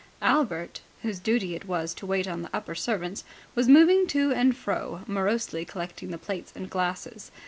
Albert, 0.23 0.81
whose 1.03 1.19
duty 1.19 1.53
it 1.55 1.67
was 1.67 1.93
to 1.93 2.07
wait 2.07 2.27
on 2.27 2.41
the 2.41 2.49
upper 2.51 2.73
servants, 2.73 3.23
was 3.53 3.67
moving 3.67 4.07
to 4.07 4.33
and 4.33 4.57
fro, 4.57 5.01
morosely 5.05 5.63
collecting 5.63 6.09
the 6.09 6.17
plates 6.17 6.51
and 6.55 6.71
glasses. 6.71 7.29